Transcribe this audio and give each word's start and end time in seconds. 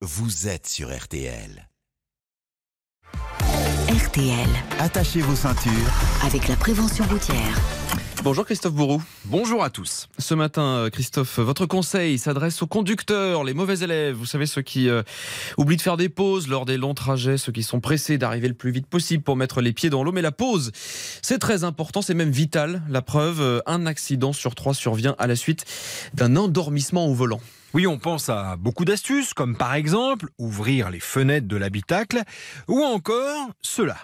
vous 0.00 0.46
êtes 0.46 0.68
sur 0.68 0.96
RTL. 0.96 1.68
RTL, 3.88 4.48
Attachez 4.78 5.20
vos 5.20 5.34
ceintures. 5.34 5.72
avec 6.24 6.46
la 6.46 6.54
prévention 6.54 7.04
routière. 7.06 7.60
Bonjour 8.22 8.44
Christophe 8.44 8.74
Bourou. 8.74 9.02
Bonjour 9.24 9.64
à 9.64 9.70
tous. 9.70 10.08
Ce 10.18 10.34
matin, 10.34 10.62
euh, 10.62 10.90
Christophe, 10.90 11.40
votre 11.40 11.66
conseil 11.66 12.16
s'adresse 12.18 12.62
aux 12.62 12.68
conducteurs, 12.68 13.42
les 13.42 13.54
mauvais 13.54 13.80
élèves. 13.80 14.14
Vous 14.14 14.26
savez, 14.26 14.46
ceux 14.46 14.62
qui 14.62 14.88
euh, 14.88 15.02
oublient 15.56 15.76
de 15.76 15.82
faire 15.82 15.96
des 15.96 16.08
pauses 16.08 16.46
lors 16.46 16.64
des 16.64 16.76
longs 16.76 16.94
trajets, 16.94 17.36
ceux 17.36 17.50
qui 17.50 17.64
sont 17.64 17.80
pressés 17.80 18.18
d'arriver 18.18 18.46
le 18.46 18.54
plus 18.54 18.70
vite 18.70 18.86
possible 18.86 19.24
pour 19.24 19.36
mettre 19.36 19.60
les 19.60 19.72
pieds 19.72 19.90
dans 19.90 20.04
l'eau. 20.04 20.12
Mais 20.12 20.22
la 20.22 20.32
pause, 20.32 20.70
c'est 21.22 21.38
très 21.38 21.64
important, 21.64 22.02
c'est 22.02 22.14
même 22.14 22.30
vital. 22.30 22.82
La 22.88 23.02
preuve, 23.02 23.40
euh, 23.40 23.60
un 23.66 23.84
accident 23.86 24.32
sur 24.32 24.54
trois 24.54 24.74
survient 24.74 25.16
à 25.18 25.26
la 25.26 25.34
suite 25.34 25.64
d'un 26.14 26.36
endormissement 26.36 27.06
au 27.06 27.14
volant. 27.14 27.40
Oui, 27.74 27.86
on 27.86 27.98
pense 27.98 28.30
à 28.30 28.56
beaucoup 28.56 28.86
d'astuces, 28.86 29.34
comme 29.34 29.54
par 29.54 29.74
exemple 29.74 30.28
ouvrir 30.38 30.88
les 30.90 31.00
fenêtres 31.00 31.46
de 31.46 31.56
l'habitacle, 31.56 32.22
ou 32.66 32.82
encore 32.82 33.50
cela. 33.60 33.96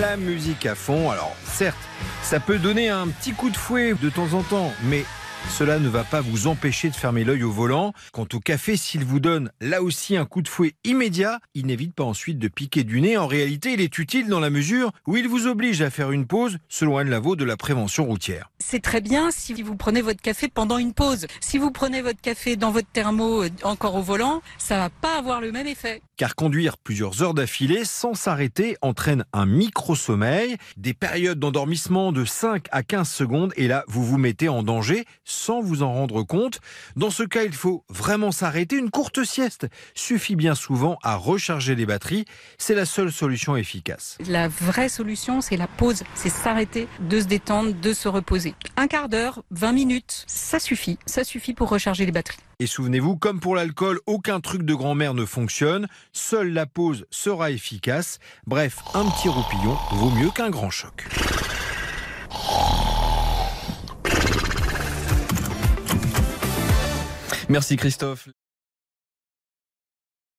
La 0.00 0.16
musique 0.16 0.64
à 0.64 0.74
fond, 0.74 1.10
alors 1.10 1.36
certes, 1.44 1.76
ça 2.22 2.40
peut 2.40 2.58
donner 2.58 2.88
un 2.88 3.08
petit 3.08 3.32
coup 3.32 3.50
de 3.50 3.56
fouet 3.56 3.94
de 3.94 4.08
temps 4.08 4.32
en 4.32 4.42
temps, 4.42 4.72
mais 4.84 5.04
cela 5.48 5.78
ne 5.78 5.88
va 5.88 6.04
pas 6.04 6.20
vous 6.20 6.46
empêcher 6.46 6.90
de 6.90 6.94
fermer 6.94 7.24
l'œil 7.24 7.42
au 7.42 7.50
volant. 7.50 7.92
Quant 8.12 8.26
au 8.32 8.40
café, 8.40 8.76
s'il 8.76 9.04
vous 9.04 9.20
donne 9.20 9.50
là 9.60 9.82
aussi 9.82 10.16
un 10.16 10.24
coup 10.24 10.42
de 10.42 10.48
fouet 10.48 10.74
immédiat, 10.84 11.40
il 11.54 11.66
n'évite 11.66 11.94
pas 11.94 12.04
ensuite 12.04 12.38
de 12.38 12.48
piquer 12.48 12.84
du 12.84 13.00
nez. 13.00 13.16
En 13.16 13.26
réalité, 13.26 13.72
il 13.72 13.80
est 13.80 13.98
utile 13.98 14.28
dans 14.28 14.40
la 14.40 14.50
mesure 14.50 14.92
où 15.06 15.16
il 15.16 15.28
vous 15.28 15.46
oblige 15.46 15.82
à 15.82 15.90
faire 15.90 16.12
une 16.12 16.26
pause 16.26 16.58
selon 16.68 16.98
Anne 16.98 17.10
Lavaux 17.10 17.36
de 17.36 17.44
la 17.44 17.56
prévention 17.56 18.04
routière. 18.04 18.50
C'est 18.62 18.82
très 18.82 19.00
bien 19.00 19.30
si 19.30 19.62
vous 19.62 19.74
prenez 19.74 20.02
votre 20.02 20.20
café 20.20 20.48
pendant 20.48 20.78
une 20.78 20.92
pause. 20.92 21.26
Si 21.40 21.56
vous 21.56 21.70
prenez 21.70 22.02
votre 22.02 22.20
café 22.20 22.56
dans 22.56 22.70
votre 22.70 22.88
thermo 22.92 23.42
euh, 23.42 23.48
encore 23.64 23.94
au 23.96 24.02
volant, 24.02 24.42
ça 24.58 24.76
va 24.76 24.90
pas 24.90 25.16
avoir 25.18 25.40
le 25.40 25.50
même 25.50 25.66
effet. 25.66 26.02
car 26.16 26.34
conduire 26.34 26.76
plusieurs 26.76 27.22
heures 27.22 27.32
d'affilée 27.32 27.86
sans 27.86 28.12
s'arrêter 28.12 28.76
entraîne 28.82 29.24
un 29.32 29.46
micro-sommeil, 29.46 30.58
des 30.76 30.92
périodes 30.92 31.38
d'endormissement 31.38 32.12
de 32.12 32.26
5 32.26 32.66
à 32.70 32.82
15 32.82 33.08
secondes, 33.08 33.52
et 33.56 33.66
là, 33.66 33.84
vous 33.88 34.04
vous 34.04 34.18
mettez 34.18 34.50
en 34.50 34.62
danger 34.62 35.06
sans 35.24 35.62
vous 35.62 35.82
en 35.82 35.94
rendre 35.94 36.22
compte. 36.22 36.60
Dans 36.94 37.08
ce 37.08 37.22
cas, 37.22 37.44
il 37.44 37.54
faut 37.54 37.84
vraiment 37.88 38.32
s'arrêter. 38.32 38.76
Une 38.76 38.90
courte 38.90 39.24
sieste 39.24 39.66
suffit 39.94 40.36
bien 40.36 40.54
souvent 40.54 40.98
à 41.02 41.16
recharger 41.16 41.74
les 41.74 41.86
batteries. 41.86 42.26
C'est 42.58 42.74
la 42.74 42.84
seule 42.84 43.10
solution 43.10 43.56
efficace. 43.56 44.18
La 44.28 44.48
vraie 44.48 44.90
solution, 44.90 45.40
c'est 45.40 45.56
la 45.56 45.66
pause. 45.66 46.02
C'est 46.14 46.28
s'arrêter, 46.28 46.86
de 47.00 47.18
se 47.20 47.26
détendre, 47.26 47.72
de 47.72 47.92
se 47.94 48.08
reposer. 48.08 48.49
Un 48.76 48.86
quart 48.86 49.08
d'heure, 49.08 49.42
20 49.50 49.72
minutes, 49.72 50.24
ça 50.26 50.58
suffit. 50.58 50.98
Ça 51.06 51.24
suffit 51.24 51.54
pour 51.54 51.68
recharger 51.68 52.06
les 52.06 52.12
batteries. 52.12 52.38
Et 52.58 52.66
souvenez-vous, 52.66 53.16
comme 53.16 53.40
pour 53.40 53.54
l'alcool, 53.54 54.00
aucun 54.06 54.40
truc 54.40 54.62
de 54.62 54.74
grand-mère 54.74 55.14
ne 55.14 55.24
fonctionne. 55.24 55.88
Seule 56.12 56.52
la 56.52 56.66
pause 56.66 57.06
sera 57.10 57.50
efficace. 57.50 58.18
Bref, 58.46 58.78
un 58.94 59.04
petit 59.06 59.28
roupillon 59.28 59.76
vaut 59.92 60.10
mieux 60.10 60.30
qu'un 60.30 60.50
grand 60.50 60.70
choc. 60.70 61.06
Merci 67.48 67.76
Christophe. 67.76 68.28